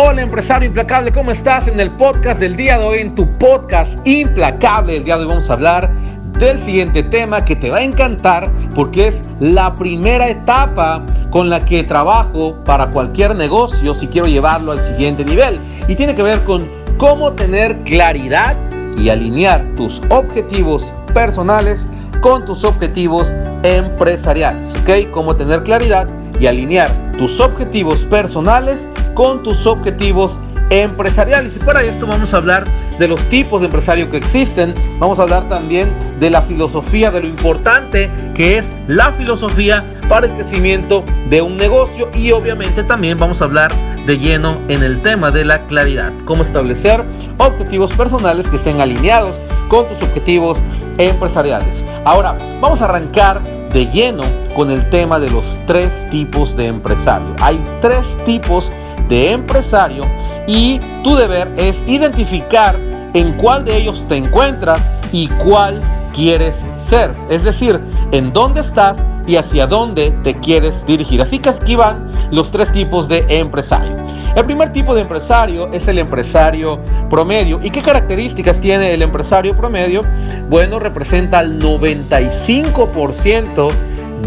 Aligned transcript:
Hola 0.00 0.22
empresario 0.22 0.68
implacable, 0.68 1.10
¿cómo 1.10 1.32
estás? 1.32 1.66
En 1.66 1.80
el 1.80 1.90
podcast 1.90 2.38
del 2.38 2.54
día 2.54 2.78
de 2.78 2.84
hoy, 2.84 2.98
en 3.00 3.16
tu 3.16 3.28
podcast 3.30 3.98
implacable, 4.06 4.96
el 4.96 5.02
día 5.02 5.16
de 5.16 5.22
hoy 5.22 5.28
vamos 5.28 5.50
a 5.50 5.54
hablar 5.54 5.90
del 6.38 6.60
siguiente 6.60 7.02
tema 7.02 7.44
que 7.44 7.56
te 7.56 7.68
va 7.68 7.78
a 7.78 7.82
encantar 7.82 8.48
porque 8.76 9.08
es 9.08 9.20
la 9.40 9.74
primera 9.74 10.28
etapa 10.28 11.04
con 11.30 11.50
la 11.50 11.64
que 11.64 11.82
trabajo 11.82 12.54
para 12.64 12.88
cualquier 12.90 13.34
negocio 13.34 13.92
si 13.92 14.06
quiero 14.06 14.28
llevarlo 14.28 14.70
al 14.70 14.84
siguiente 14.84 15.24
nivel. 15.24 15.58
Y 15.88 15.96
tiene 15.96 16.14
que 16.14 16.22
ver 16.22 16.44
con 16.44 16.70
cómo 16.96 17.32
tener 17.32 17.76
claridad 17.78 18.56
y 18.96 19.08
alinear 19.08 19.64
tus 19.74 20.00
objetivos 20.10 20.94
personales 21.12 21.88
con 22.20 22.44
tus 22.44 22.62
objetivos 22.62 23.34
empresariales. 23.64 24.76
¿Ok? 24.76 25.10
Cómo 25.10 25.34
tener 25.34 25.64
claridad 25.64 26.06
y 26.38 26.46
alinear 26.46 26.92
tus 27.18 27.40
objetivos 27.40 28.04
personales 28.04 28.76
con 29.18 29.42
tus 29.42 29.66
objetivos 29.66 30.38
empresariales. 30.70 31.56
Y 31.56 31.58
para 31.58 31.82
esto 31.82 32.06
vamos 32.06 32.32
a 32.32 32.36
hablar 32.36 32.64
de 33.00 33.08
los 33.08 33.20
tipos 33.30 33.60
de 33.60 33.64
empresario 33.64 34.08
que 34.08 34.18
existen. 34.18 34.76
Vamos 35.00 35.18
a 35.18 35.22
hablar 35.22 35.48
también 35.48 35.92
de 36.20 36.30
la 36.30 36.40
filosofía, 36.42 37.10
de 37.10 37.22
lo 37.22 37.26
importante 37.26 38.08
que 38.36 38.58
es 38.58 38.64
la 38.86 39.10
filosofía 39.14 39.82
para 40.08 40.28
el 40.28 40.32
crecimiento 40.34 41.04
de 41.30 41.42
un 41.42 41.56
negocio 41.56 42.08
y 42.14 42.30
obviamente 42.30 42.84
también 42.84 43.18
vamos 43.18 43.42
a 43.42 43.46
hablar 43.46 43.74
de 44.06 44.18
lleno 44.18 44.56
en 44.68 44.84
el 44.84 45.00
tema 45.00 45.32
de 45.32 45.44
la 45.44 45.66
claridad, 45.66 46.12
cómo 46.24 46.44
establecer 46.44 47.04
objetivos 47.38 47.92
personales 47.94 48.46
que 48.46 48.56
estén 48.56 48.80
alineados 48.80 49.36
con 49.66 49.88
tus 49.88 50.00
objetivos 50.00 50.62
empresariales. 50.98 51.84
Ahora, 52.04 52.38
vamos 52.60 52.80
a 52.82 52.84
arrancar 52.84 53.42
de 53.72 53.84
lleno 53.86 54.22
con 54.54 54.70
el 54.70 54.88
tema 54.90 55.20
de 55.20 55.30
los 55.30 55.58
tres 55.66 55.92
tipos 56.10 56.56
de 56.56 56.66
empresario. 56.66 57.34
Hay 57.40 57.60
tres 57.80 58.00
tipos 58.24 58.70
de 58.70 58.87
empresario 59.10 60.04
y 60.46 60.80
tu 61.02 61.16
deber 61.16 61.50
es 61.56 61.76
identificar 61.86 62.78
en 63.14 63.32
cuál 63.34 63.64
de 63.64 63.76
ellos 63.76 64.04
te 64.08 64.16
encuentras 64.16 64.88
y 65.12 65.28
cuál 65.44 65.80
quieres 66.14 66.64
ser. 66.78 67.10
Es 67.30 67.44
decir, 67.44 67.80
en 68.12 68.32
dónde 68.32 68.60
estás 68.60 68.96
y 69.26 69.36
hacia 69.36 69.66
dónde 69.66 70.12
te 70.24 70.34
quieres 70.34 70.74
dirigir. 70.86 71.22
Así 71.22 71.38
que 71.38 71.50
aquí 71.50 71.76
van 71.76 72.10
los 72.30 72.50
tres 72.50 72.72
tipos 72.72 73.08
de 73.08 73.24
empresario. 73.28 73.96
El 74.34 74.44
primer 74.44 74.72
tipo 74.72 74.94
de 74.94 75.02
empresario 75.02 75.70
es 75.72 75.86
el 75.88 75.98
empresario 75.98 76.78
promedio. 77.10 77.60
¿Y 77.62 77.70
qué 77.70 77.82
características 77.82 78.60
tiene 78.60 78.92
el 78.92 79.02
empresario 79.02 79.56
promedio? 79.56 80.02
Bueno, 80.48 80.78
representa 80.78 81.40
el 81.40 81.60
95% 81.60 83.70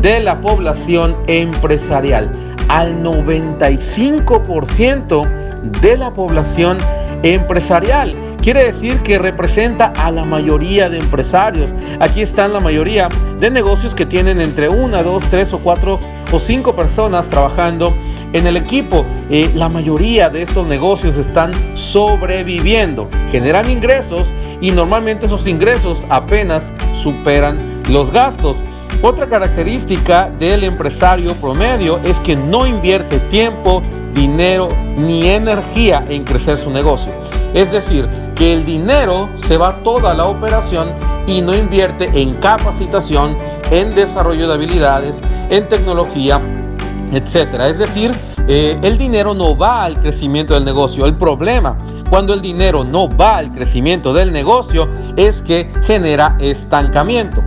de 0.01 0.19
la 0.19 0.41
población 0.41 1.15
empresarial. 1.27 2.29
Al 2.71 3.03
95% 3.03 5.27
de 5.81 5.97
la 5.97 6.13
población 6.13 6.77
empresarial. 7.21 8.15
Quiere 8.41 8.71
decir 8.71 9.01
que 9.01 9.19
representa 9.19 9.87
a 9.87 10.09
la 10.09 10.23
mayoría 10.23 10.89
de 10.89 10.99
empresarios. 10.99 11.75
Aquí 11.99 12.21
están 12.21 12.53
la 12.53 12.61
mayoría 12.61 13.09
de 13.39 13.51
negocios 13.51 13.93
que 13.93 14.05
tienen 14.05 14.39
entre 14.39 14.69
una, 14.69 15.03
dos, 15.03 15.21
tres 15.29 15.51
o 15.51 15.59
cuatro 15.59 15.99
o 16.31 16.39
cinco 16.39 16.73
personas 16.73 17.27
trabajando 17.27 17.93
en 18.31 18.47
el 18.47 18.55
equipo. 18.55 19.05
Eh, 19.29 19.51
la 19.53 19.67
mayoría 19.67 20.29
de 20.29 20.43
estos 20.43 20.65
negocios 20.65 21.17
están 21.17 21.51
sobreviviendo, 21.75 23.09
generan 23.31 23.69
ingresos 23.69 24.31
y 24.61 24.71
normalmente 24.71 25.25
esos 25.25 25.45
ingresos 25.45 26.05
apenas 26.09 26.71
superan 26.93 27.57
los 27.89 28.11
gastos. 28.11 28.55
Otra 29.01 29.27
característica 29.27 30.29
del 30.39 30.63
empresario 30.63 31.33
promedio 31.35 31.99
es 32.03 32.19
que 32.19 32.35
no 32.35 32.67
invierte 32.67 33.19
tiempo, 33.31 33.81
dinero 34.13 34.69
ni 34.97 35.27
energía 35.27 36.01
en 36.09 36.23
crecer 36.23 36.57
su 36.57 36.69
negocio. 36.69 37.11
Es 37.53 37.71
decir, 37.71 38.07
que 38.35 38.53
el 38.53 38.63
dinero 38.63 39.29
se 39.35 39.57
va 39.57 39.75
toda 39.83 40.13
la 40.13 40.25
operación 40.25 40.89
y 41.27 41.41
no 41.41 41.55
invierte 41.55 42.09
en 42.13 42.33
capacitación, 42.35 43.37
en 43.71 43.91
desarrollo 43.91 44.47
de 44.47 44.53
habilidades, 44.53 45.21
en 45.49 45.67
tecnología, 45.67 46.41
etcétera. 47.11 47.69
Es 47.69 47.77
decir, 47.77 48.11
eh, 48.47 48.77
el 48.81 48.97
dinero 48.97 49.33
no 49.33 49.55
va 49.55 49.83
al 49.83 49.99
crecimiento 49.99 50.53
del 50.53 50.65
negocio. 50.65 51.05
El 51.05 51.15
problema 51.15 51.75
cuando 52.11 52.33
el 52.33 52.41
dinero 52.41 52.83
no 52.83 53.07
va 53.07 53.37
al 53.37 53.53
crecimiento 53.53 54.13
del 54.13 54.33
negocio 54.33 54.89
es 55.15 55.41
que 55.41 55.71
genera 55.83 56.35
estancamiento. 56.41 57.41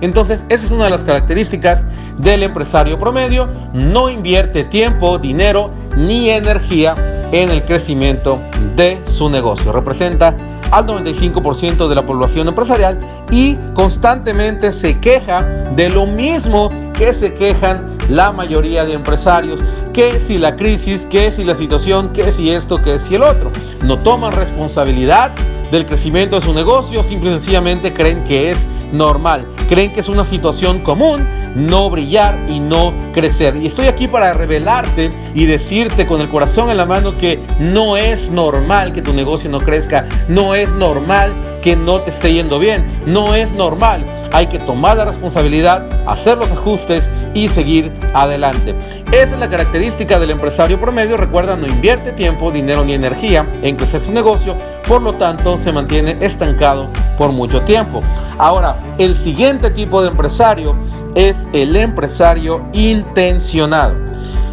Entonces, 0.00 0.42
esa 0.48 0.64
es 0.64 0.70
una 0.70 0.84
de 0.84 0.90
las 0.90 1.02
características 1.02 1.82
del 2.18 2.42
empresario 2.42 2.98
promedio. 2.98 3.48
No 3.72 4.08
invierte 4.08 4.64
tiempo, 4.64 5.18
dinero 5.18 5.70
ni 5.96 6.30
energía 6.30 6.94
en 7.32 7.50
el 7.50 7.62
crecimiento 7.62 8.38
de 8.76 9.00
su 9.08 9.28
negocio. 9.28 9.72
Representa 9.72 10.34
al 10.70 10.86
95% 10.86 11.88
de 11.88 11.94
la 11.94 12.04
población 12.04 12.48
empresarial 12.48 12.98
y 13.30 13.56
constantemente 13.74 14.72
se 14.72 14.98
queja 14.98 15.42
de 15.42 15.88
lo 15.88 16.06
mismo 16.06 16.68
que 16.94 17.12
se 17.12 17.32
quejan 17.34 17.96
la 18.08 18.32
mayoría 18.32 18.84
de 18.84 18.94
empresarios, 18.94 19.62
que 19.96 20.20
si 20.26 20.36
la 20.36 20.56
crisis, 20.56 21.06
que 21.06 21.32
si 21.32 21.42
la 21.42 21.56
situación, 21.56 22.12
que 22.12 22.30
si 22.30 22.50
esto, 22.50 22.82
que 22.82 22.98
si 22.98 23.14
el 23.14 23.22
otro. 23.22 23.50
No 23.82 23.98
toman 23.98 24.32
responsabilidad 24.32 25.32
del 25.72 25.86
crecimiento 25.86 26.36
de 26.36 26.44
su 26.44 26.52
negocio, 26.52 27.02
simple 27.02 27.30
y 27.30 27.32
sencillamente 27.32 27.94
creen 27.94 28.22
que 28.24 28.50
es 28.50 28.66
normal, 28.92 29.46
creen 29.70 29.90
que 29.94 30.00
es 30.00 30.08
una 30.10 30.26
situación 30.26 30.80
común 30.80 31.26
no 31.56 31.88
brillar 31.88 32.38
y 32.48 32.60
no 32.60 32.92
crecer. 33.14 33.56
Y 33.56 33.66
estoy 33.68 33.86
aquí 33.86 34.06
para 34.06 34.34
revelarte 34.34 35.10
y 35.34 35.46
decirte 35.46 36.06
con 36.06 36.20
el 36.20 36.28
corazón 36.28 36.70
en 36.70 36.76
la 36.76 36.84
mano 36.84 37.16
que 37.16 37.40
no 37.58 37.96
es 37.96 38.30
normal 38.30 38.92
que 38.92 39.00
tu 39.00 39.14
negocio 39.14 39.48
no 39.48 39.60
crezca, 39.60 40.06
no 40.28 40.54
es 40.54 40.70
normal 40.72 41.32
que 41.62 41.74
no 41.74 42.00
te 42.00 42.10
esté 42.10 42.34
yendo 42.34 42.58
bien, 42.58 42.86
no 43.06 43.34
es 43.34 43.50
normal. 43.52 44.04
Hay 44.32 44.46
que 44.48 44.58
tomar 44.58 44.98
la 44.98 45.06
responsabilidad, 45.06 45.84
hacer 46.06 46.36
los 46.36 46.50
ajustes 46.50 47.08
y 47.34 47.48
seguir 47.48 47.90
adelante. 48.14 48.74
Esa 49.12 49.34
es 49.34 49.38
la 49.38 49.48
característica 49.48 50.18
del 50.18 50.30
empresario 50.30 50.80
promedio. 50.80 51.16
Recuerda, 51.16 51.56
no 51.56 51.66
invierte 51.66 52.12
tiempo, 52.12 52.50
dinero 52.50 52.84
ni 52.84 52.92
energía 52.92 53.46
en 53.62 53.76
crecer 53.76 54.02
su 54.02 54.12
negocio, 54.12 54.56
por 54.86 55.00
lo 55.00 55.12
tanto 55.12 55.56
se 55.56 55.72
mantiene 55.72 56.16
estancado 56.20 56.88
por 57.16 57.30
mucho 57.30 57.60
tiempo. 57.62 58.02
Ahora, 58.38 58.76
el 58.98 59.16
siguiente 59.22 59.70
tipo 59.70 60.02
de 60.02 60.08
empresario 60.08 60.74
es 61.14 61.36
el 61.52 61.76
empresario 61.76 62.62
intencionado. 62.72 63.94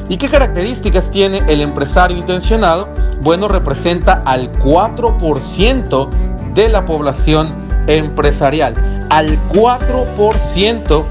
¿Y 0.08 0.18
qué 0.18 0.30
características 0.30 1.10
tiene 1.10 1.42
el 1.48 1.62
empresario 1.62 2.18
intencionado? 2.18 2.88
Bueno, 3.22 3.48
representa 3.48 4.22
al 4.26 4.52
4% 4.60 6.10
de 6.54 6.70
la 6.70 6.86
población 6.86 7.50
empresarial. 7.88 8.76
Al 9.10 9.40
4% 9.50 11.06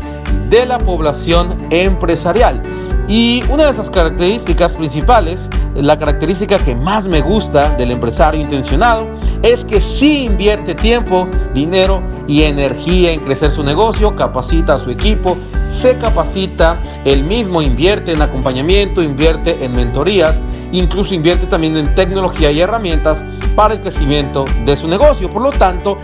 de 0.49 0.67
la 0.67 0.79
población 0.79 1.57
empresarial. 1.71 2.63
Y 3.09 3.43
una 3.51 3.65
de 3.65 3.73
esas 3.73 3.91
características 3.91 4.73
principales, 4.73 5.51
la 5.75 5.99
característica 5.99 6.59
que 6.59 6.75
más 6.75 7.09
me 7.09 7.21
gusta 7.21 7.75
del 7.77 7.91
empresario 7.91 8.41
intencionado, 8.41 9.07
es 9.43 9.65
que 9.65 9.81
sí 9.81 10.25
invierte 10.25 10.75
tiempo, 10.75 11.29
dinero 11.53 12.03
y 12.29 12.43
energía 12.43 13.13
en 13.13 13.21
crecer 13.21 13.51
su 13.51 13.65
negocio, 13.65 14.15
capacita 14.15 14.75
a 14.75 14.81
su 14.81 14.91
equipo, 14.91 15.37
se 15.81 15.97
capacita, 15.97 16.79
él 17.05 17.25
mismo 17.25 17.61
invierte 17.61 18.13
en 18.13 18.23
acompañamiento, 18.23 19.03
invierte 19.03 19.65
en 19.65 19.75
mentorías, 19.75 20.41
incluso 20.71 21.15
invierte 21.15 21.47
también 21.47 21.77
en 21.77 21.95
tecnología 21.95 22.53
y 22.53 22.61
herramientas 22.61 23.23
para 23.57 23.75
el 23.75 23.81
crecimiento 23.81 24.45
de 24.65 24.77
su 24.77 24.87
negocio. 24.87 25.29
Por 25.29 25.43
lo 25.43 25.51
tanto, 25.51 25.99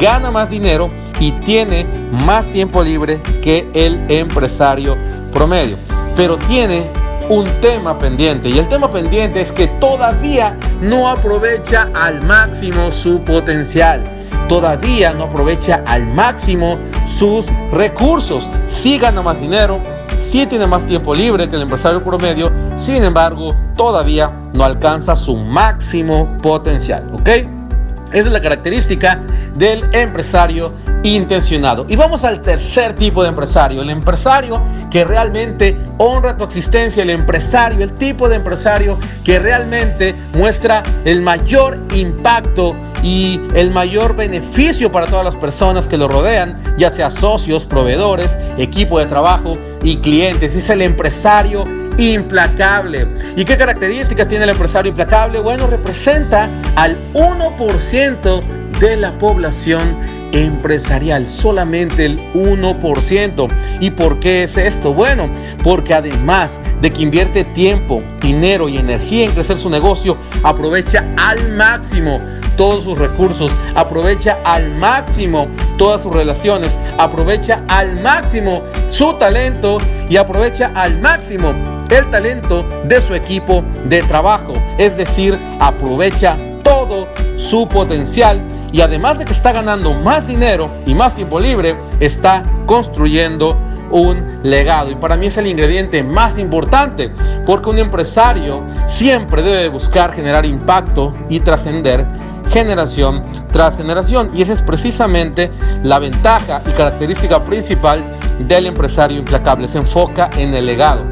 gana 0.00 0.30
más 0.30 0.50
dinero 0.50 0.88
y 1.18 1.32
tiene 1.32 1.86
más 2.12 2.46
tiempo 2.46 2.82
libre 2.82 3.20
que 3.42 3.66
el 3.74 4.02
empresario 4.08 4.96
promedio. 5.32 5.93
Pero 6.16 6.36
tiene 6.38 6.90
un 7.28 7.46
tema 7.60 7.98
pendiente 7.98 8.48
y 8.48 8.58
el 8.58 8.68
tema 8.68 8.92
pendiente 8.92 9.40
es 9.40 9.50
que 9.52 9.66
todavía 9.80 10.56
no 10.80 11.08
aprovecha 11.08 11.88
al 11.94 12.22
máximo 12.24 12.92
su 12.92 13.20
potencial. 13.22 14.02
Todavía 14.48 15.12
no 15.12 15.24
aprovecha 15.24 15.82
al 15.86 16.06
máximo 16.14 16.78
sus 17.06 17.46
recursos. 17.72 18.50
Sí 18.68 18.98
gana 18.98 19.22
más 19.22 19.40
dinero, 19.40 19.80
sí 20.20 20.46
tiene 20.46 20.66
más 20.66 20.86
tiempo 20.86 21.14
libre 21.14 21.48
que 21.48 21.56
el 21.56 21.62
empresario 21.62 22.02
promedio, 22.02 22.52
sin 22.76 23.02
embargo, 23.04 23.56
todavía 23.74 24.30
no 24.52 24.64
alcanza 24.64 25.16
su 25.16 25.36
máximo 25.36 26.36
potencial. 26.42 27.04
¿Ok? 27.14 27.28
Esa 27.28 28.26
es 28.28 28.32
la 28.32 28.40
característica 28.40 29.20
del 29.56 29.84
empresario 29.92 30.72
intencionado. 31.04 31.84
Y 31.88 31.96
vamos 31.96 32.24
al 32.24 32.40
tercer 32.40 32.94
tipo 32.94 33.22
de 33.22 33.28
empresario, 33.28 33.82
el 33.82 33.90
empresario 33.90 34.60
que 34.90 35.04
realmente 35.04 35.76
honra 35.98 36.36
tu 36.36 36.44
existencia, 36.44 37.02
el 37.02 37.10
empresario, 37.10 37.84
el 37.84 37.92
tipo 37.92 38.28
de 38.28 38.36
empresario 38.36 38.98
que 39.22 39.38
realmente 39.38 40.14
muestra 40.32 40.82
el 41.04 41.20
mayor 41.20 41.78
impacto 41.92 42.74
y 43.02 43.38
el 43.54 43.70
mayor 43.70 44.16
beneficio 44.16 44.90
para 44.90 45.06
todas 45.06 45.26
las 45.26 45.36
personas 45.36 45.86
que 45.86 45.98
lo 45.98 46.08
rodean, 46.08 46.58
ya 46.78 46.90
sea 46.90 47.10
socios, 47.10 47.66
proveedores, 47.66 48.34
equipo 48.56 48.98
de 48.98 49.06
trabajo 49.06 49.58
y 49.82 49.98
clientes. 49.98 50.54
Es 50.54 50.70
el 50.70 50.80
empresario 50.80 51.64
implacable. 51.98 53.06
¿Y 53.36 53.44
qué 53.44 53.58
características 53.58 54.26
tiene 54.26 54.44
el 54.44 54.50
empresario 54.50 54.88
implacable? 54.88 55.38
Bueno, 55.40 55.66
representa 55.66 56.48
al 56.76 56.96
1% 57.12 58.63
de 58.80 58.96
la 58.96 59.12
población 59.18 59.96
empresarial, 60.32 61.30
solamente 61.30 62.06
el 62.06 62.18
1%. 62.34 63.48
¿Y 63.80 63.90
por 63.90 64.18
qué 64.20 64.44
es 64.44 64.56
esto? 64.56 64.92
Bueno, 64.92 65.28
porque 65.62 65.94
además 65.94 66.60
de 66.80 66.90
que 66.90 67.02
invierte 67.02 67.44
tiempo, 67.44 68.02
dinero 68.20 68.68
y 68.68 68.76
energía 68.76 69.24
en 69.24 69.32
crecer 69.32 69.56
su 69.56 69.70
negocio, 69.70 70.16
aprovecha 70.42 71.08
al 71.16 71.52
máximo 71.52 72.18
todos 72.56 72.84
sus 72.84 72.98
recursos, 72.98 73.50
aprovecha 73.74 74.38
al 74.44 74.74
máximo 74.76 75.48
todas 75.76 76.02
sus 76.02 76.12
relaciones, 76.12 76.70
aprovecha 76.98 77.62
al 77.68 78.00
máximo 78.00 78.62
su 78.90 79.12
talento 79.14 79.78
y 80.08 80.16
aprovecha 80.16 80.70
al 80.74 81.00
máximo 81.00 81.52
el 81.90 82.10
talento 82.10 82.64
de 82.84 83.00
su 83.00 83.14
equipo 83.14 83.64
de 83.88 84.02
trabajo. 84.04 84.54
Es 84.78 84.96
decir, 84.96 85.38
aprovecha 85.58 86.36
todo 86.62 87.08
su 87.36 87.68
potencial 87.68 88.40
y 88.74 88.80
además 88.80 89.16
de 89.20 89.24
que 89.24 89.32
está 89.32 89.52
ganando 89.52 89.94
más 89.94 90.26
dinero 90.26 90.68
y 90.84 90.94
más 90.94 91.14
tiempo 91.14 91.38
libre, 91.38 91.76
está 92.00 92.42
construyendo 92.66 93.56
un 93.92 94.26
legado. 94.42 94.90
Y 94.90 94.96
para 94.96 95.16
mí 95.16 95.28
es 95.28 95.36
el 95.36 95.46
ingrediente 95.46 96.02
más 96.02 96.38
importante, 96.38 97.12
porque 97.46 97.70
un 97.70 97.78
empresario 97.78 98.62
siempre 98.88 99.42
debe 99.42 99.68
buscar 99.68 100.12
generar 100.12 100.44
impacto 100.44 101.12
y 101.28 101.38
trascender 101.38 102.04
generación 102.50 103.22
tras 103.52 103.76
generación. 103.76 104.28
Y 104.34 104.42
esa 104.42 104.54
es 104.54 104.62
precisamente 104.62 105.52
la 105.84 106.00
ventaja 106.00 106.60
y 106.66 106.72
característica 106.72 107.40
principal 107.44 108.02
del 108.40 108.66
empresario 108.66 109.20
implacable. 109.20 109.68
Se 109.68 109.78
enfoca 109.78 110.30
en 110.36 110.52
el 110.52 110.66
legado. 110.66 111.02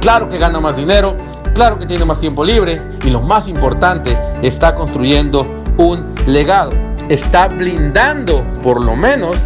Claro 0.00 0.28
que 0.28 0.38
gana 0.38 0.58
más 0.58 0.76
dinero, 0.76 1.14
claro 1.54 1.78
que 1.78 1.86
tiene 1.86 2.04
más 2.04 2.18
tiempo 2.18 2.44
libre 2.44 2.82
y 3.04 3.10
lo 3.10 3.20
más 3.20 3.46
importante, 3.46 4.18
está 4.42 4.74
construyendo 4.74 5.46
un 5.78 6.16
legado 6.26 6.91
está 7.08 7.48
blindando 7.48 8.42
por 8.62 8.82
lo 8.82 8.96
menos 8.96 9.36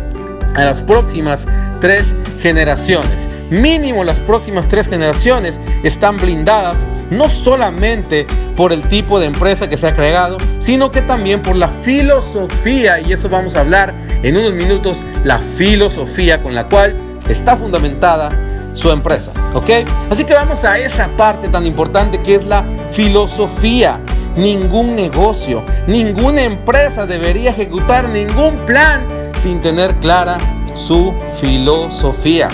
a 0.55 0.64
las 0.64 0.82
próximas 0.82 1.41
tres 1.81 2.05
generaciones. 2.41 3.29
Mínimo 3.50 4.03
las 4.03 4.19
próximas 4.20 4.67
tres 4.69 4.88
generaciones 4.88 5.61
están 5.85 6.17
blindadas 6.17 6.85
no 7.11 7.31
solamente 7.31 8.26
por 8.56 8.73
el 8.73 8.82
tipo 8.88 9.20
de 9.20 9.26
empresa 9.26 9.69
que 9.69 9.76
se 9.76 9.87
ha 9.87 9.94
creado, 9.94 10.38
sino 10.58 10.91
que 10.91 11.03
también 11.03 11.43
por 11.43 11.55
la 11.55 11.69
filosofía, 11.69 13.00
y 13.00 13.12
eso 13.12 13.29
vamos 13.29 13.55
a 13.55 13.61
hablar 13.61 13.94
en 14.23 14.37
unos 14.37 14.55
minutos, 14.55 14.99
la 15.25 15.38
filosofía 15.56 16.43
con 16.43 16.55
la 16.55 16.64
cual 16.64 16.97
está 17.29 17.56
fundamentada 17.56 18.31
su 18.75 18.91
empresa, 18.91 19.32
¿ok? 19.55 19.70
Así 20.11 20.25
que 20.25 20.35
vamos 20.35 20.64
a 20.64 20.79
esa 20.79 21.09
parte 21.17 21.49
tan 21.49 21.64
importante 21.67 22.20
que 22.20 22.37
es 22.37 22.47
la 22.47 22.64
filosofía. 22.91 23.99
Ningún 24.37 24.94
negocio, 24.94 25.65
ninguna 25.87 26.44
empresa 26.44 27.06
debería 27.06 27.50
ejecutar 27.50 28.09
ningún 28.11 28.55
plan 28.67 29.06
sin 29.43 29.61
tener 29.61 29.94
clara 29.97 30.38
su 30.75 31.15
filosofía. 31.41 32.50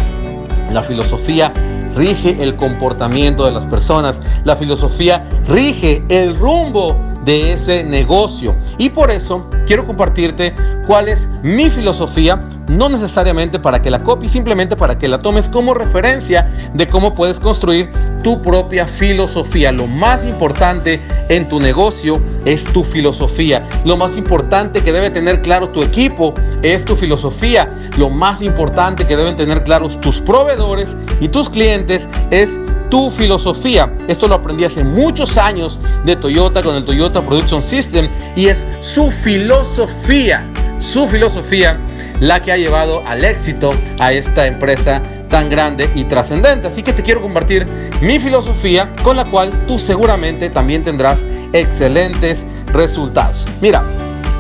La 0.71 0.83
filosofía 0.83 1.53
rige 1.97 2.43
el 2.43 2.55
comportamiento 2.57 3.45
de 3.45 3.51
las 3.51 3.67
personas. 3.67 4.17
La 4.45 4.57
filosofía 4.57 5.27
rige 5.49 6.03
el 6.09 6.37
rumbo 6.39 6.97
de 7.25 7.53
ese 7.53 7.85
negocio. 7.85 8.55
Y 8.79 8.91
por 8.91 9.11
eso 9.11 9.49
quiero 9.67 9.87
compartirte 9.87 10.55
cuál 10.87 11.09
es 11.09 11.27
mi 11.43 11.69
filosofía 11.71 12.39
no 12.73 12.89
necesariamente 12.89 13.59
para 13.59 13.83
que 13.83 13.91
la 13.91 14.01
copies, 14.01 14.33
simplemente 14.33 14.77
para 14.77 14.99
que 14.99 15.09
la 15.09 15.19
tomes 15.23 15.49
como 15.49 15.75
referencia 15.75 16.49
de 16.75 16.87
cómo 16.87 17.13
puedes 17.13 17.39
construir 17.39 17.91
tu 18.23 18.41
propia 18.41 18.87
filosofía. 18.87 19.73
Lo 19.73 19.87
más 19.87 20.25
importante 20.25 21.01
en 21.29 21.49
tu 21.49 21.61
negocio 21.61 22.21
es 22.45 22.65
tu 22.65 22.85
filosofía. 22.85 23.63
Lo 23.85 23.97
más 23.97 24.17
importante 24.17 24.83
que 24.83 24.93
debe 24.93 25.11
tener 25.11 25.43
claro 25.43 25.69
tu 25.69 25.83
equipo 25.83 26.35
es 26.63 26.85
tu 26.85 26.97
filosofía. 26.97 27.67
Lo 27.97 28.09
más 28.09 28.43
importante 28.43 29.07
que 29.07 29.17
deben 29.17 29.37
tener 29.37 29.63
claros 29.65 30.01
tus 30.01 30.21
proveedores 30.21 30.89
y 31.21 31.29
tus 31.29 31.49
clientes 31.49 32.07
es 32.31 32.59
tu 32.91 33.11
filosofía. 33.11 33.93
Esto 34.07 34.29
lo 34.29 34.35
aprendí 34.35 34.65
hace 34.65 34.85
muchos 34.85 35.39
años 35.39 35.81
de 36.05 36.15
Toyota 36.15 36.63
con 36.63 36.77
el 36.77 36.85
Toyota 36.85 37.23
Production 37.23 37.63
System 37.63 38.09
y 38.37 38.49
es 38.49 38.65
su 38.81 39.11
filosofía, 39.11 40.45
su 40.79 41.09
filosofía 41.09 41.79
la 42.23 42.39
que 42.39 42.53
ha 42.53 42.57
llevado 42.57 43.03
al 43.05 43.25
éxito 43.25 43.73
a 43.99 44.13
esta 44.13 44.47
empresa 44.47 45.03
tan 45.29 45.51
grande 45.51 45.91
y 45.97 46.05
trascendente. 46.05 46.69
Así 46.69 46.85
que 46.85 46.93
te 46.93 47.03
quiero 47.03 47.21
compartir 47.21 47.67
mi 48.01 48.21
filosofía 48.21 48.89
con 49.03 49.17
la 49.17 49.25
cual 49.25 49.51
tú 49.67 49.77
seguramente 49.77 50.49
también 50.49 50.83
tendrás 50.83 51.19
excelentes 51.53 52.39
resultados. 52.67 53.45
Mira, 53.61 53.83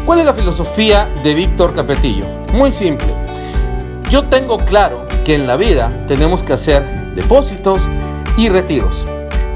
¿cuál 0.06 0.20
es 0.20 0.26
la 0.26 0.32
filosofía 0.32 1.08
de 1.25 1.34
Víctor 1.34 1.75
Capetillo? 1.75 2.25
Muy 2.52 2.70
simple. 2.70 3.08
Yo 4.11 4.26
tengo 4.26 4.58
claro 4.58 5.08
que 5.25 5.34
en 5.34 5.49
la 5.49 5.56
vida 5.56 5.90
tenemos 6.06 6.44
que 6.44 6.52
hacer 6.52 6.84
depósitos 7.17 7.88
y 8.37 8.49
retiros. 8.49 9.05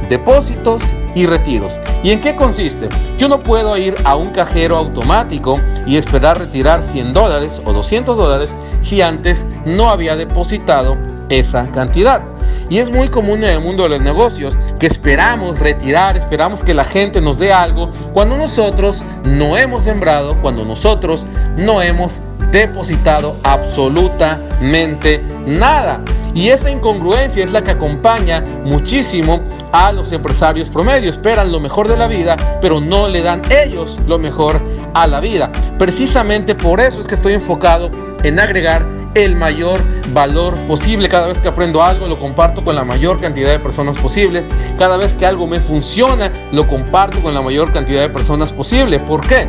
Depósitos 0.08 0.82
y 1.16 1.26
retiros. 1.26 1.80
¿Y 2.04 2.12
en 2.12 2.20
qué 2.20 2.36
consiste? 2.36 2.88
Yo 3.18 3.28
no 3.28 3.40
puedo 3.40 3.76
ir 3.76 3.96
a 4.04 4.14
un 4.14 4.30
cajero 4.30 4.76
automático 4.76 5.58
y 5.86 5.96
esperar 5.96 6.38
retirar 6.38 6.84
100 6.84 7.12
dólares 7.12 7.60
o 7.64 7.72
200 7.72 8.16
dólares 8.16 8.54
si 8.82 9.00
antes 9.00 9.38
no 9.64 9.88
había 9.88 10.14
depositado 10.14 10.96
esa 11.30 11.66
cantidad. 11.72 12.20
Y 12.68 12.78
es 12.78 12.90
muy 12.90 13.08
común 13.08 13.44
en 13.44 13.50
el 13.50 13.60
mundo 13.60 13.84
de 13.84 13.88
los 13.90 14.00
negocios 14.00 14.56
que 14.78 14.86
esperamos 14.86 15.58
retirar, 15.58 16.16
esperamos 16.16 16.62
que 16.62 16.74
la 16.74 16.84
gente 16.84 17.20
nos 17.20 17.38
dé 17.38 17.52
algo 17.52 17.90
cuando 18.12 18.36
nosotros 18.36 19.02
no 19.24 19.56
hemos 19.56 19.84
sembrado, 19.84 20.36
cuando 20.42 20.64
nosotros 20.64 21.24
no 21.56 21.80
hemos 21.80 22.20
depositado 22.52 23.36
absolutamente 23.42 25.24
nada. 25.46 26.02
Y 26.36 26.50
esa 26.50 26.70
incongruencia 26.70 27.44
es 27.44 27.50
la 27.50 27.64
que 27.64 27.70
acompaña 27.70 28.42
muchísimo 28.62 29.40
a 29.72 29.90
los 29.90 30.12
empresarios 30.12 30.68
promedio. 30.68 31.08
Esperan 31.08 31.50
lo 31.50 31.60
mejor 31.60 31.88
de 31.88 31.96
la 31.96 32.06
vida, 32.08 32.36
pero 32.60 32.78
no 32.78 33.08
le 33.08 33.22
dan 33.22 33.40
ellos 33.50 33.98
lo 34.06 34.18
mejor 34.18 34.60
a 34.92 35.06
la 35.06 35.20
vida. 35.20 35.50
Precisamente 35.78 36.54
por 36.54 36.78
eso 36.78 37.00
es 37.00 37.06
que 37.06 37.14
estoy 37.14 37.32
enfocado 37.32 37.90
en 38.22 38.38
agregar 38.38 38.84
el 39.14 39.34
mayor 39.34 39.80
valor 40.12 40.54
posible. 40.68 41.08
Cada 41.08 41.28
vez 41.28 41.38
que 41.38 41.48
aprendo 41.48 41.82
algo, 41.82 42.06
lo 42.06 42.18
comparto 42.18 42.62
con 42.62 42.74
la 42.74 42.84
mayor 42.84 43.18
cantidad 43.18 43.48
de 43.48 43.58
personas 43.58 43.96
posible. 43.96 44.44
Cada 44.78 44.98
vez 44.98 45.14
que 45.14 45.24
algo 45.24 45.46
me 45.46 45.60
funciona, 45.60 46.30
lo 46.52 46.68
comparto 46.68 47.22
con 47.22 47.32
la 47.32 47.40
mayor 47.40 47.72
cantidad 47.72 48.02
de 48.02 48.10
personas 48.10 48.52
posible. 48.52 48.98
¿Por 49.00 49.26
qué? 49.26 49.48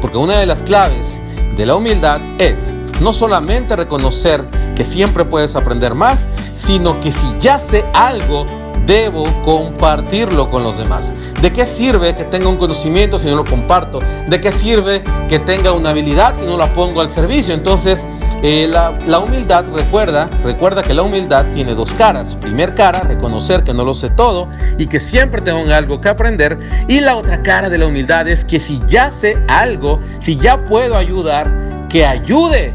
Porque 0.00 0.16
una 0.16 0.40
de 0.40 0.46
las 0.46 0.60
claves 0.62 1.16
de 1.56 1.64
la 1.64 1.76
humildad 1.76 2.20
es 2.38 2.56
no 3.00 3.12
solamente 3.12 3.76
reconocer 3.76 4.44
que 4.74 4.84
siempre 4.84 5.24
puedes 5.24 5.56
aprender 5.56 5.94
más, 5.94 6.18
sino 6.56 7.00
que 7.00 7.12
si 7.12 7.34
ya 7.40 7.58
sé 7.58 7.84
algo, 7.92 8.46
debo 8.86 9.26
compartirlo 9.44 10.50
con 10.50 10.62
los 10.62 10.78
demás. 10.78 11.12
¿De 11.42 11.52
qué 11.52 11.66
sirve 11.66 12.14
que 12.14 12.24
tenga 12.24 12.48
un 12.48 12.56
conocimiento 12.56 13.18
si 13.18 13.28
no 13.28 13.36
lo 13.36 13.44
comparto? 13.44 13.98
¿De 14.26 14.40
qué 14.40 14.52
sirve 14.52 15.02
que 15.28 15.38
tenga 15.38 15.72
una 15.72 15.90
habilidad 15.90 16.34
si 16.38 16.44
no 16.44 16.56
la 16.56 16.72
pongo 16.74 17.00
al 17.00 17.10
servicio? 17.10 17.52
Entonces, 17.54 17.98
eh, 18.42 18.68
la, 18.68 19.18
humildad, 19.18 19.64
recuerda, 19.74 20.28
recuerda 20.44 20.82
que 20.82 20.94
la 20.94 21.02
humildad 21.02 21.46
tiene 21.54 21.74
dos 21.74 21.92
caras. 21.94 22.34
Primer 22.36 22.74
cara, 22.74 23.00
reconocer 23.00 23.64
que 23.64 23.74
no 23.74 23.84
lo 23.84 23.94
sé 23.94 24.10
todo 24.10 24.48
y 24.78 24.86
que 24.86 25.00
siempre 25.00 25.40
tengo 25.40 25.72
algo 25.72 26.00
que 26.00 26.08
aprender. 26.08 26.58
Y 26.86 27.00
la 27.00 27.16
otra 27.16 27.42
cara 27.42 27.68
de 27.68 27.78
la 27.78 27.86
humildad 27.86 28.28
es 28.28 28.44
que 28.44 28.60
si 28.60 28.80
ya 28.86 29.10
sé 29.10 29.36
algo, 29.48 30.00
si 30.20 30.36
ya 30.38 30.62
puedo 30.62 30.96
ayudar, 30.96 31.50
que 31.88 32.06
ayude 32.06 32.74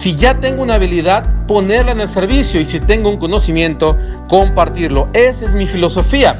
si 0.00 0.16
ya 0.16 0.40
tengo 0.40 0.62
una 0.62 0.76
habilidad, 0.76 1.26
ponerla 1.46 1.92
en 1.92 2.00
el 2.00 2.08
servicio 2.08 2.58
y 2.58 2.64
si 2.64 2.80
tengo 2.80 3.10
un 3.10 3.18
conocimiento, 3.18 3.98
compartirlo. 4.28 5.08
Esa 5.12 5.44
es 5.44 5.54
mi 5.54 5.66
filosofía. 5.66 6.36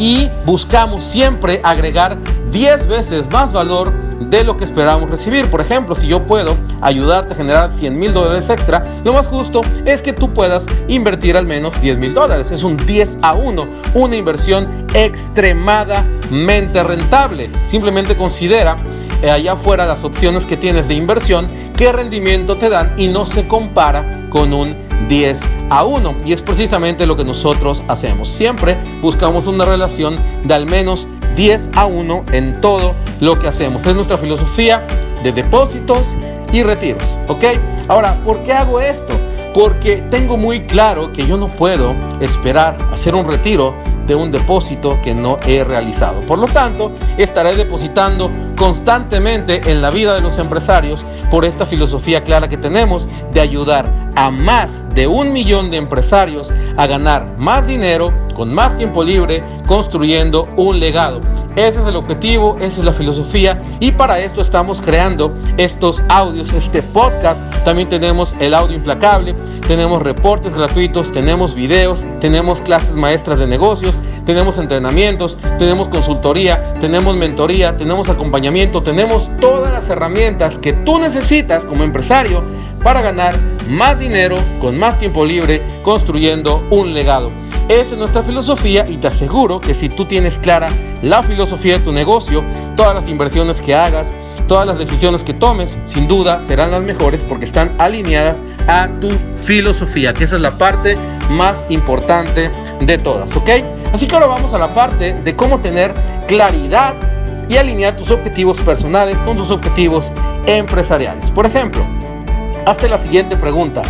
Y 0.00 0.28
buscamos 0.44 1.04
siempre 1.04 1.60
agregar 1.62 2.18
10 2.50 2.88
veces 2.88 3.30
más 3.30 3.52
valor 3.52 3.92
de 4.18 4.42
lo 4.42 4.56
que 4.56 4.64
esperamos 4.64 5.08
recibir. 5.10 5.48
Por 5.48 5.60
ejemplo, 5.60 5.94
si 5.94 6.08
yo 6.08 6.20
puedo 6.20 6.56
ayudarte 6.80 7.34
a 7.34 7.36
generar 7.36 7.70
100 7.78 7.96
mil 7.96 8.12
dólares 8.12 8.50
extra, 8.50 8.82
lo 9.04 9.12
más 9.12 9.28
justo 9.28 9.62
es 9.84 10.02
que 10.02 10.12
tú 10.12 10.34
puedas 10.34 10.66
invertir 10.88 11.36
al 11.36 11.46
menos 11.46 11.80
10 11.80 11.98
mil 11.98 12.14
dólares. 12.14 12.50
Es 12.50 12.64
un 12.64 12.76
10 12.76 13.18
a 13.22 13.34
1, 13.34 13.68
una 13.94 14.16
inversión 14.16 14.66
extremadamente 14.92 16.82
rentable. 16.82 17.48
Simplemente 17.68 18.16
considera 18.16 18.76
eh, 19.24 19.30
allá 19.30 19.52
afuera 19.52 19.86
las 19.86 20.04
opciones 20.04 20.44
que 20.44 20.56
tienes 20.56 20.86
de 20.86 20.94
inversión, 20.94 21.46
qué 21.76 21.92
rendimiento 21.92 22.56
te 22.56 22.68
dan 22.68 22.92
y 22.96 23.08
no 23.08 23.26
se 23.26 23.46
compara 23.46 24.08
con 24.30 24.52
un 24.52 24.74
10 25.08 25.40
a 25.70 25.84
1. 25.84 26.16
Y 26.24 26.32
es 26.32 26.42
precisamente 26.42 27.06
lo 27.06 27.16
que 27.16 27.24
nosotros 27.24 27.82
hacemos. 27.88 28.28
Siempre 28.28 28.76
buscamos 29.02 29.46
una 29.46 29.64
relación 29.64 30.16
de 30.44 30.54
al 30.54 30.66
menos 30.66 31.06
10 31.36 31.70
a 31.74 31.86
1 31.86 32.24
en 32.32 32.60
todo 32.60 32.94
lo 33.20 33.38
que 33.38 33.48
hacemos. 33.48 33.84
Es 33.86 33.94
nuestra 33.94 34.18
filosofía 34.18 34.86
de 35.22 35.32
depósitos 35.32 36.16
y 36.52 36.62
retiros. 36.62 37.04
¿Ok? 37.28 37.44
Ahora, 37.88 38.18
¿por 38.24 38.42
qué 38.44 38.52
hago 38.52 38.80
esto? 38.80 39.14
porque 39.54 40.02
tengo 40.10 40.36
muy 40.36 40.62
claro 40.62 41.12
que 41.12 41.26
yo 41.26 41.36
no 41.36 41.46
puedo 41.46 41.94
esperar 42.20 42.76
hacer 42.92 43.14
un 43.14 43.26
retiro 43.26 43.72
de 44.06 44.14
un 44.14 44.30
depósito 44.30 45.00
que 45.02 45.14
no 45.14 45.38
he 45.46 45.64
realizado. 45.64 46.20
Por 46.22 46.38
lo 46.38 46.46
tanto, 46.46 46.92
estaré 47.16 47.54
depositando 47.56 48.30
constantemente 48.56 49.70
en 49.70 49.82
la 49.82 49.90
vida 49.90 50.14
de 50.14 50.20
los 50.20 50.38
empresarios 50.38 51.04
por 51.30 51.44
esta 51.44 51.66
filosofía 51.66 52.22
clara 52.22 52.48
que 52.48 52.56
tenemos 52.56 53.08
de 53.32 53.40
ayudar 53.40 53.90
a 54.16 54.30
más 54.30 54.68
de 54.94 55.06
un 55.06 55.32
millón 55.32 55.68
de 55.70 55.76
empresarios 55.78 56.52
a 56.76 56.86
ganar 56.86 57.36
más 57.38 57.66
dinero 57.66 58.12
con 58.34 58.52
más 58.52 58.76
tiempo 58.76 59.02
libre 59.02 59.42
construyendo 59.66 60.48
un 60.56 60.78
legado. 60.80 61.20
Ese 61.56 61.80
es 61.80 61.86
el 61.86 61.94
objetivo, 61.94 62.56
esa 62.58 62.80
es 62.80 62.84
la 62.84 62.92
filosofía 62.92 63.56
y 63.78 63.92
para 63.92 64.18
esto 64.18 64.42
estamos 64.42 64.80
creando 64.80 65.36
estos 65.56 66.02
audios, 66.08 66.52
este 66.52 66.82
podcast. 66.82 67.38
También 67.64 67.88
tenemos 67.88 68.34
el 68.40 68.54
audio 68.54 68.74
implacable, 68.74 69.34
tenemos 69.68 70.02
reportes 70.02 70.52
gratuitos, 70.52 71.12
tenemos 71.12 71.54
videos, 71.54 72.00
tenemos 72.20 72.60
clases 72.60 72.92
maestras 72.92 73.38
de 73.38 73.46
negocios, 73.46 73.94
tenemos 74.26 74.58
entrenamientos, 74.58 75.38
tenemos 75.58 75.86
consultoría, 75.88 76.72
tenemos 76.80 77.14
mentoría, 77.14 77.76
tenemos 77.76 78.08
acompañamiento, 78.08 78.82
tenemos 78.82 79.30
todas 79.40 79.72
las 79.72 79.88
herramientas 79.88 80.58
que 80.58 80.72
tú 80.72 80.98
necesitas 80.98 81.64
como 81.64 81.84
empresario 81.84 82.42
para 82.82 83.00
ganar 83.00 83.38
más 83.68 83.96
dinero 83.98 84.38
con 84.60 84.76
más 84.76 84.98
tiempo 84.98 85.24
libre 85.24 85.62
construyendo 85.84 86.66
un 86.70 86.92
legado. 86.94 87.43
Esa 87.68 87.92
es 87.92 87.96
nuestra 87.96 88.22
filosofía 88.22 88.84
y 88.86 88.98
te 88.98 89.08
aseguro 89.08 89.58
que 89.58 89.74
si 89.74 89.88
tú 89.88 90.04
tienes 90.04 90.38
clara 90.38 90.68
la 91.00 91.22
filosofía 91.22 91.78
de 91.78 91.84
tu 91.84 91.92
negocio, 91.92 92.44
todas 92.76 92.94
las 92.94 93.08
inversiones 93.08 93.62
que 93.62 93.74
hagas, 93.74 94.12
todas 94.46 94.66
las 94.66 94.78
decisiones 94.78 95.22
que 95.22 95.32
tomes, 95.32 95.78
sin 95.86 96.06
duda 96.06 96.42
serán 96.42 96.72
las 96.72 96.82
mejores 96.82 97.22
porque 97.26 97.46
están 97.46 97.74
alineadas 97.78 98.42
a 98.68 98.88
tu 99.00 99.10
filosofía, 99.44 100.12
que 100.12 100.24
esa 100.24 100.36
es 100.36 100.42
la 100.42 100.50
parte 100.50 100.98
más 101.30 101.64
importante 101.70 102.50
de 102.80 102.98
todas, 102.98 103.34
¿ok? 103.34 103.48
Así 103.94 104.06
que 104.06 104.14
ahora 104.14 104.26
vamos 104.26 104.52
a 104.52 104.58
la 104.58 104.74
parte 104.74 105.14
de 105.14 105.34
cómo 105.34 105.58
tener 105.60 105.94
claridad 106.28 106.94
y 107.48 107.56
alinear 107.56 107.96
tus 107.96 108.10
objetivos 108.10 108.60
personales 108.60 109.16
con 109.24 109.38
tus 109.38 109.50
objetivos 109.50 110.12
empresariales. 110.44 111.30
Por 111.30 111.46
ejemplo, 111.46 111.82
hazte 112.66 112.90
la 112.90 112.98
siguiente 112.98 113.38
pregunta. 113.38 113.82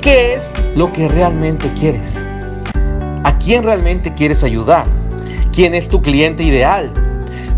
¿Qué 0.00 0.34
es 0.34 0.42
lo 0.74 0.92
que 0.92 1.06
realmente 1.06 1.70
quieres? 1.78 2.20
¿A 3.40 3.42
quién 3.42 3.64
realmente 3.64 4.12
quieres 4.12 4.44
ayudar? 4.44 4.84
¿Quién 5.50 5.74
es 5.74 5.88
tu 5.88 6.02
cliente 6.02 6.42
ideal? 6.42 6.90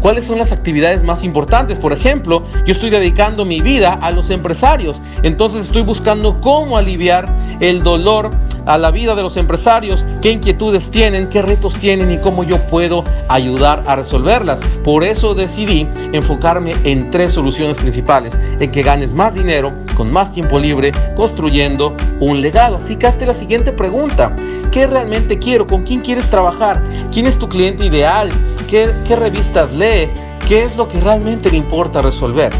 ¿Cuáles 0.00 0.26
son 0.26 0.38
las 0.38 0.52
actividades 0.52 1.02
más 1.02 1.24
importantes? 1.24 1.76
Por 1.76 1.92
ejemplo, 1.92 2.46
yo 2.64 2.72
estoy 2.72 2.88
dedicando 2.88 3.44
mi 3.44 3.60
vida 3.60 3.98
a 4.00 4.12
los 4.12 4.30
empresarios, 4.30 5.02
entonces 5.24 5.62
estoy 5.62 5.82
buscando 5.82 6.40
cómo 6.40 6.78
aliviar 6.78 7.28
el 7.58 7.82
dolor 7.82 8.30
a 8.66 8.78
la 8.78 8.90
vida 8.90 9.14
de 9.14 9.22
los 9.22 9.36
empresarios, 9.36 10.04
qué 10.20 10.30
inquietudes 10.30 10.90
tienen, 10.90 11.28
qué 11.28 11.42
retos 11.42 11.76
tienen 11.76 12.10
y 12.10 12.18
cómo 12.18 12.44
yo 12.44 12.58
puedo 12.66 13.04
ayudar 13.28 13.82
a 13.86 13.96
resolverlas. 13.96 14.60
Por 14.84 15.04
eso 15.04 15.34
decidí 15.34 15.86
enfocarme 16.12 16.76
en 16.84 17.10
tres 17.10 17.32
soluciones 17.32 17.76
principales, 17.76 18.38
en 18.58 18.70
que 18.70 18.82
ganes 18.82 19.14
más 19.14 19.34
dinero, 19.34 19.72
con 19.96 20.12
más 20.12 20.32
tiempo 20.32 20.58
libre, 20.58 20.92
construyendo 21.16 21.96
un 22.20 22.40
legado. 22.40 22.76
Así 22.76 22.96
que 22.96 23.06
hazte 23.06 23.26
la 23.26 23.34
siguiente 23.34 23.72
pregunta. 23.72 24.34
¿Qué 24.70 24.86
realmente 24.86 25.38
quiero? 25.38 25.66
¿Con 25.66 25.82
quién 25.82 26.00
quieres 26.00 26.28
trabajar? 26.30 26.82
¿Quién 27.12 27.26
es 27.26 27.38
tu 27.38 27.48
cliente 27.48 27.84
ideal? 27.84 28.30
¿Qué, 28.70 28.90
qué 29.06 29.16
revistas 29.16 29.72
lee? 29.72 30.08
¿Qué 30.48 30.64
es 30.64 30.76
lo 30.76 30.88
que 30.88 31.00
realmente 31.00 31.50
le 31.50 31.58
importa 31.58 32.00
resolver? 32.00 32.52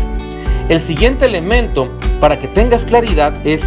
El 0.69 0.81
siguiente 0.81 1.27
elemento 1.27 1.89
para 2.21 2.39
que 2.39 2.49
tengas 2.49 2.85
claridad 2.85 3.35
es 3.47 3.61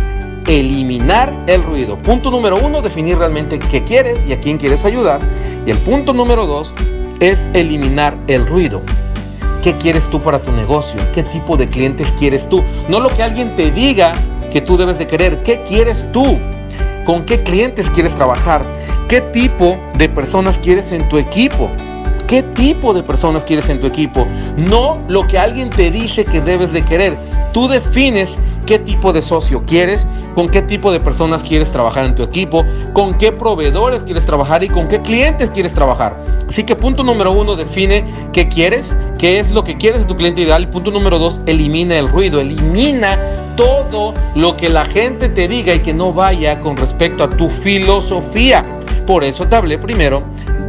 eliminar 0.47 1.33
el 1.47 1.63
ruido. 1.63 1.97
Punto 1.97 2.29
número 2.31 2.57
uno, 2.57 2.81
definir 2.81 3.17
realmente 3.17 3.59
qué 3.59 3.83
quieres 3.83 4.25
y 4.25 4.33
a 4.33 4.39
quién 4.39 4.57
quieres 4.57 4.85
ayudar. 4.85 5.21
Y 5.65 5.71
el 5.71 5.77
punto 5.79 6.13
número 6.13 6.45
dos 6.45 6.73
es 7.19 7.47
eliminar 7.53 8.15
el 8.27 8.45
ruido. 8.45 8.81
¿Qué 9.61 9.73
quieres 9.73 10.07
tú 10.09 10.19
para 10.19 10.39
tu 10.39 10.51
negocio? 10.51 11.01
¿Qué 11.13 11.23
tipo 11.23 11.57
de 11.57 11.67
clientes 11.67 12.07
quieres 12.19 12.47
tú? 12.49 12.63
No 12.87 12.99
lo 12.99 13.09
que 13.09 13.23
alguien 13.23 13.55
te 13.55 13.71
diga 13.71 14.13
que 14.51 14.61
tú 14.61 14.77
debes 14.77 14.99
de 14.99 15.07
querer. 15.07 15.41
¿Qué 15.43 15.61
quieres 15.67 16.05
tú? 16.11 16.37
¿Con 17.03 17.25
qué 17.25 17.41
clientes 17.41 17.89
quieres 17.89 18.15
trabajar? 18.15 18.63
¿Qué 19.07 19.21
tipo 19.21 19.77
de 19.97 20.09
personas 20.09 20.57
quieres 20.59 20.91
en 20.91 21.09
tu 21.09 21.17
equipo? 21.17 21.69
¿Qué 22.27 22.41
tipo 22.41 22.93
de 22.93 23.03
personas 23.03 23.43
quieres 23.43 23.69
en 23.69 23.79
tu 23.79 23.87
equipo? 23.87 24.27
No 24.57 24.99
lo 25.07 25.27
que 25.27 25.37
alguien 25.37 25.69
te 25.69 25.91
dice 25.91 26.25
que 26.25 26.41
debes 26.41 26.71
de 26.71 26.83
querer. 26.83 27.15
Tú 27.53 27.67
defines 27.67 28.29
qué 28.65 28.79
tipo 28.79 29.13
de 29.13 29.21
socio 29.21 29.63
quieres, 29.65 30.05
con 30.33 30.49
qué 30.49 30.61
tipo 30.61 30.91
de 30.91 30.99
personas 30.99 31.43
quieres 31.43 31.71
trabajar 31.71 32.05
en 32.05 32.15
tu 32.15 32.23
equipo, 32.23 32.65
con 32.93 33.17
qué 33.17 33.31
proveedores 33.31 34.03
quieres 34.03 34.25
trabajar 34.25 34.63
y 34.63 34.69
con 34.69 34.87
qué 34.87 35.01
clientes 35.01 35.51
quieres 35.51 35.73
trabajar. 35.73 36.15
Así 36.49 36.63
que 36.63 36.75
punto 36.75 37.03
número 37.03 37.31
uno, 37.31 37.55
define 37.55 38.05
qué 38.31 38.47
quieres, 38.47 38.95
qué 39.17 39.39
es 39.39 39.51
lo 39.51 39.63
que 39.63 39.77
quieres 39.77 40.01
de 40.01 40.07
tu 40.07 40.15
cliente 40.15 40.41
ideal. 40.41 40.69
Punto 40.69 40.91
número 40.91 41.17
dos, 41.19 41.41
elimina 41.45 41.97
el 41.97 42.07
ruido, 42.07 42.39
elimina 42.39 43.17
todo 43.55 44.13
lo 44.35 44.55
que 44.55 44.69
la 44.69 44.85
gente 44.85 45.29
te 45.29 45.47
diga 45.47 45.73
y 45.73 45.79
que 45.79 45.93
no 45.93 46.13
vaya 46.13 46.59
con 46.61 46.77
respecto 46.77 47.23
a 47.23 47.29
tu 47.29 47.49
filosofía. 47.49 48.61
Por 49.07 49.23
eso 49.23 49.47
te 49.47 49.55
hablé 49.55 49.77
primero 49.77 50.19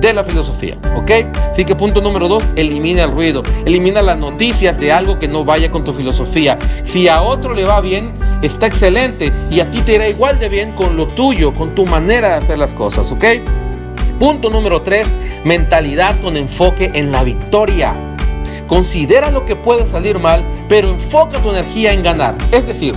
de 0.01 0.13
la 0.13 0.25
filosofía, 0.25 0.77
¿ok? 0.97 1.11
Así 1.53 1.65
que 1.65 1.75
punto 1.75 2.01
número 2.01 2.29
dos, 2.29 2.45
elimina 2.57 3.05
el 3.05 3.13
ruido, 3.13 3.43
elimina 3.65 4.03
las 4.03 4.19
noticias 4.19 4.79
de 4.79 4.93
algo 4.93 5.19
que 5.19 5.29
no 5.29 5.45
vaya 5.45 5.71
con 5.71 5.85
tu 5.85 5.93
filosofía. 5.93 6.59
Si 6.85 7.09
a 7.09 7.23
otro 7.23 7.55
le 7.55 7.65
va 7.65 7.81
bien, 7.81 8.13
está 8.43 8.67
excelente 8.67 9.33
y 9.51 9.61
a 9.61 9.71
ti 9.71 9.81
te 9.81 9.95
irá 9.95 10.09
igual 10.09 10.39
de 10.39 10.49
bien 10.49 10.73
con 10.73 10.97
lo 10.97 11.07
tuyo, 11.07 11.55
con 11.55 11.75
tu 11.75 11.87
manera 11.87 12.29
de 12.29 12.35
hacer 12.45 12.59
las 12.59 12.73
cosas, 12.73 13.11
¿ok? 13.11 13.25
Punto 14.19 14.51
número 14.51 14.81
tres, 14.83 15.07
mentalidad 15.45 16.21
con 16.21 16.37
enfoque 16.37 16.91
en 16.95 17.13
la 17.13 17.23
victoria. 17.23 17.95
Considera 18.67 19.31
lo 19.31 19.45
que 19.47 19.57
puede 19.57 19.87
salir 19.87 20.19
mal, 20.19 20.43
pero 20.69 20.89
enfoca 20.91 21.41
tu 21.41 21.51
energía 21.51 21.93
en 21.93 22.03
ganar. 22.03 22.35
Es 22.51 22.67
decir, 22.67 22.95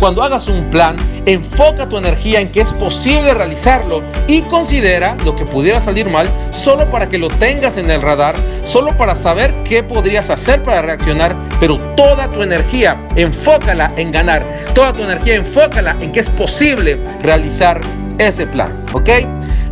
cuando 0.00 0.22
hagas 0.22 0.48
un 0.48 0.70
plan, 0.70 0.96
enfoca 1.26 1.88
tu 1.88 1.96
energía 1.96 2.40
en 2.40 2.50
que 2.50 2.60
es 2.60 2.72
posible 2.74 3.34
realizarlo 3.34 4.02
y 4.26 4.42
considera 4.42 5.16
lo 5.24 5.34
que 5.36 5.44
pudiera 5.44 5.80
salir 5.80 6.08
mal 6.08 6.28
solo 6.52 6.90
para 6.90 7.08
que 7.08 7.18
lo 7.18 7.28
tengas 7.28 7.76
en 7.76 7.90
el 7.90 8.02
radar, 8.02 8.36
solo 8.62 8.96
para 8.96 9.14
saber 9.14 9.54
qué 9.64 9.82
podrías 9.82 10.30
hacer 10.30 10.62
para 10.62 10.82
reaccionar, 10.82 11.34
pero 11.60 11.78
toda 11.96 12.28
tu 12.28 12.42
energía 12.42 12.96
enfócala 13.16 13.92
en 13.96 14.12
ganar, 14.12 14.44
toda 14.74 14.92
tu 14.92 15.02
energía 15.02 15.36
enfócala 15.36 15.96
en 16.00 16.12
que 16.12 16.20
es 16.20 16.30
posible 16.30 17.02
realizar 17.22 17.80
ese 18.18 18.46
plan, 18.46 18.72
¿ok? 18.92 19.10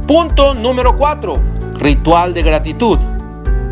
Punto 0.06 0.54
número 0.54 0.96
4, 0.96 1.40
ritual 1.78 2.34
de 2.34 2.42
gratitud 2.42 2.98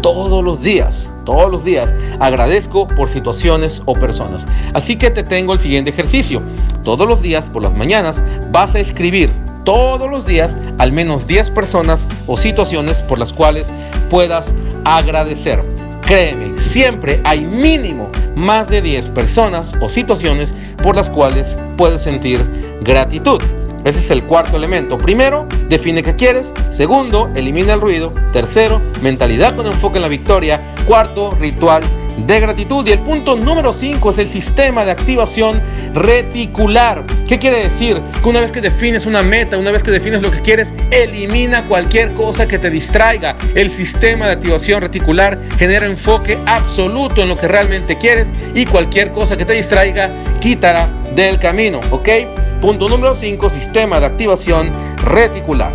todos 0.03 0.43
los 0.43 0.63
días, 0.63 1.11
todos 1.25 1.51
los 1.51 1.65
días 1.65 1.93
agradezco 2.21 2.89
por 2.89 3.09
situaciones 3.09 3.83
o 3.85 3.95
personas. 3.95 4.47
Así 4.75 4.97
que 4.97 5.11
te 5.11 5.23
tengo 5.23 5.53
el 5.53 5.61
siguiente 5.61 5.91
ejercicio. 5.91 6.43
Todos 6.83 7.07
los 7.07 7.23
días 7.23 7.45
por 7.53 7.63
las 7.63 7.77
mañanas 7.77 8.23
vas 8.51 8.75
a 8.75 8.81
escribir 8.81 9.31
todos 9.65 10.11
los 10.11 10.27
días 10.27 10.57
al 10.79 10.93
menos 10.93 11.27
10 11.27 11.51
personas 11.51 12.01
o 12.27 12.37
situaciones 12.37 13.03
por 13.03 13.19
las 13.19 13.33
cuales 13.33 13.73
puedas 14.09 14.53
agradecer. 14.85 15.63
Créeme, 16.03 16.59
siempre 16.59 17.21
hay 17.25 17.45
mínimo 17.45 18.11
más 18.35 18.69
de 18.69 18.83
10 18.83 19.11
personas 19.11 19.75
o 19.81 19.89
situaciones 19.89 20.55
por 20.83 20.97
las 20.97 21.11
cuales 21.11 21.47
puedes 21.77 22.01
sentir 22.01 22.45
gratitud. 22.81 23.41
Ese 23.85 24.01
es 24.01 24.11
el 24.11 24.25
cuarto 24.25 24.57
elemento. 24.57 24.99
Primero, 24.99 25.47
define 25.69 26.03
qué 26.03 26.15
quieres. 26.15 26.53
Segundo, 26.71 27.31
elimina 27.35 27.75
el 27.75 27.81
ruido. 27.81 28.13
Tercero, 28.33 28.81
mentalidad 29.03 29.57
con 29.57 29.67
enfoque 29.67 29.97
en 29.97 30.03
la 30.03 30.09
victoria. 30.09 30.61
Cuarto, 30.87 31.31
ritual 31.39 31.83
de 32.17 32.41
gratitud. 32.41 32.87
Y 32.87 32.93
el 32.93 33.01
punto 33.01 33.37
número 33.37 33.73
5 33.73 34.11
es 34.11 34.19
el 34.19 34.29
sistema 34.29 34.85
de 34.85 34.93
activación 34.93 35.63
reticular. 35.95 37.05
¿Qué 37.27 37.39
quiere 37.39 37.69
decir? 37.69 38.01
Que 38.23 38.29
una 38.29 38.41
vez 38.41 38.53
que 38.53 38.61
defines 38.61 39.07
una 39.07 39.23
meta, 39.23 39.59
una 39.59 39.71
vez 39.71 39.83
que 39.83 39.91
defines 39.91 40.23
lo 40.23 40.31
que 40.31 40.41
quieres, 40.41 40.73
elimina 40.91 41.65
cualquier 41.67 42.13
cosa 42.15 42.47
que 42.47 42.59
te 42.59 42.71
distraiga. 42.71 43.37
El 43.55 43.71
sistema 43.71 44.27
de 44.27 44.33
activación 44.33 44.81
reticular 44.81 45.39
genera 45.59 45.87
enfoque 45.87 46.39
absoluto 46.47 47.23
en 47.23 47.29
lo 47.29 47.37
que 47.37 47.49
realmente 47.49 47.97
quieres 47.99 48.33
y 48.55 48.67
cualquier 48.67 49.11
cosa 49.13 49.37
que 49.37 49.45
te 49.45 49.53
distraiga, 49.55 50.11
quítala 50.41 50.89
del 51.15 51.39
camino. 51.39 51.81
¿Ok? 51.91 52.09
Punto 52.61 52.89
número 52.89 53.15
5, 53.15 53.49
sistema 53.51 54.01
de 54.01 54.07
activación 54.07 54.71
reticular. 55.05 55.73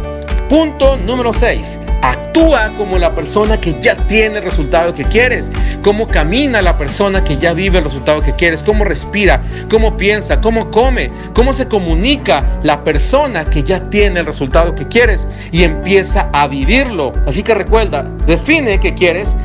Punto 0.49 0.97
número 0.97 1.33
6, 1.33 1.61
actúa 2.01 2.71
como 2.77 2.97
la 2.97 3.13
persona 3.15 3.59
que 3.59 3.79
ya 3.79 3.95
tiene 4.07 4.37
el 4.37 4.43
resultado 4.43 4.93
que 4.93 5.05
quieres, 5.05 5.51
cómo 5.83 6.07
camina 6.07 6.61
la 6.61 6.77
persona 6.77 7.23
que 7.23 7.37
ya 7.37 7.53
vive 7.53 7.79
el 7.79 7.83
resultado 7.83 8.21
que 8.21 8.33
quieres, 8.33 8.63
cómo 8.63 8.83
respira, 8.83 9.41
cómo 9.69 9.97
piensa, 9.97 10.41
cómo 10.41 10.69
come, 10.71 11.09
cómo 11.33 11.53
se 11.53 11.67
comunica 11.67 12.43
la 12.63 12.83
persona 12.83 13.45
que 13.45 13.63
ya 13.63 13.89
tiene 13.89 14.19
el 14.19 14.25
resultado 14.25 14.75
que 14.75 14.87
quieres 14.87 15.27
y 15.51 15.63
empieza 15.63 16.29
a 16.33 16.47
vivirlo. 16.47 17.13
Así 17.25 17.43
que 17.43 17.53
recuerda, 17.53 18.03
define 18.25 18.79
qué 18.79 18.93
quieres, 18.93 19.35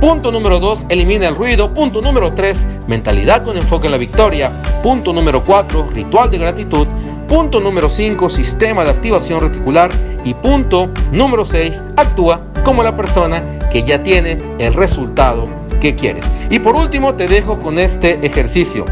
Punto 0.00 0.32
número 0.32 0.58
2, 0.60 0.86
elimina 0.88 1.28
el 1.28 1.36
ruido. 1.36 1.74
Punto 1.74 2.00
número 2.00 2.32
3, 2.32 2.56
mentalidad 2.86 3.44
con 3.44 3.58
enfoque 3.58 3.86
en 3.86 3.92
la 3.92 3.98
victoria. 3.98 4.50
Punto 4.82 5.12
número 5.12 5.44
4, 5.44 5.90
ritual 5.92 6.30
de 6.30 6.38
gratitud. 6.38 6.86
Punto 7.30 7.60
número 7.60 7.88
5, 7.88 8.28
sistema 8.28 8.82
de 8.82 8.90
activación 8.90 9.38
reticular. 9.40 9.92
Y 10.24 10.34
punto 10.34 10.90
número 11.12 11.44
6, 11.44 11.80
actúa 11.94 12.40
como 12.64 12.82
la 12.82 12.96
persona 12.96 13.40
que 13.70 13.84
ya 13.84 14.02
tiene 14.02 14.36
el 14.58 14.74
resultado 14.74 15.48
que 15.80 15.94
quieres. 15.94 16.28
Y 16.50 16.58
por 16.58 16.74
último, 16.74 17.14
te 17.14 17.28
dejo 17.28 17.60
con 17.60 17.78
este 17.78 18.18
ejercicio. 18.26 18.84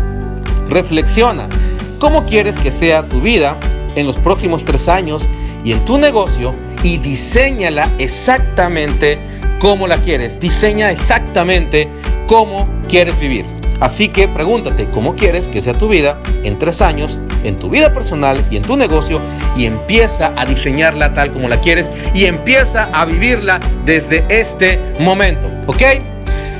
Reflexiona, 0.68 1.48
¿cómo 1.98 2.26
quieres 2.26 2.56
que 2.58 2.70
sea 2.70 3.08
tu 3.08 3.20
vida 3.20 3.58
en 3.96 4.06
los 4.06 4.16
próximos 4.18 4.64
tres 4.64 4.88
años 4.88 5.28
y 5.64 5.72
en 5.72 5.84
tu 5.84 5.98
negocio? 5.98 6.52
Y 6.84 6.98
diseñala 6.98 7.90
exactamente 7.98 9.18
como 9.58 9.88
la 9.88 9.98
quieres. 9.98 10.38
Diseña 10.38 10.92
exactamente 10.92 11.88
cómo 12.28 12.68
quieres 12.88 13.18
vivir. 13.18 13.58
Así 13.80 14.08
que 14.08 14.28
pregúntate 14.28 14.88
cómo 14.90 15.16
quieres 15.16 15.48
que 15.48 15.60
sea 15.60 15.74
tu 15.74 15.88
vida 15.88 16.20
en 16.44 16.56
tres 16.56 16.80
años, 16.82 17.18
en 17.44 17.56
tu 17.56 17.70
vida 17.70 17.92
personal 17.92 18.44
y 18.50 18.56
en 18.56 18.62
tu 18.62 18.76
negocio 18.76 19.20
y 19.56 19.66
empieza 19.66 20.32
a 20.36 20.46
diseñarla 20.46 21.12
tal 21.14 21.32
como 21.32 21.48
la 21.48 21.60
quieres 21.60 21.90
y 22.14 22.26
empieza 22.26 22.88
a 22.92 23.04
vivirla 23.04 23.60
desde 23.84 24.24
este 24.28 24.80
momento. 25.00 25.48
¿Ok? 25.66 25.82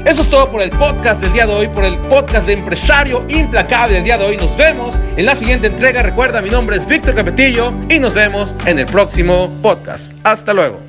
Eso 0.05 0.23
es 0.23 0.31
todo 0.31 0.51
por 0.51 0.63
el 0.63 0.71
podcast 0.71 1.21
del 1.21 1.33
día 1.33 1.47
de 1.47 1.53
hoy, 1.53 1.69
por 1.69 1.85
el 1.85 1.99
podcast 1.99 2.47
de 2.47 2.55
Empresario 2.55 3.25
Implacable 3.29 3.97
del 3.97 4.05
día 4.05 4.17
de 4.17 4.25
hoy. 4.25 4.37
Nos 4.37 4.57
vemos 4.57 4.99
en 5.17 5.27
la 5.27 5.37
siguiente 5.37 5.67
entrega. 5.67 6.03
Recuerda, 6.03 6.41
mi 6.41 6.51
nombre 6.51 6.77
es 6.77 6.87
Víctor 6.87 7.15
Capetillo 7.15 7.75
y 7.91 7.99
nos 7.99 8.15
vemos 8.15 8.55
en 8.65 8.79
el 8.79 8.87
próximo 8.87 9.51
podcast. 9.61 10.13
Hasta 10.25 10.55
luego. 10.55 10.88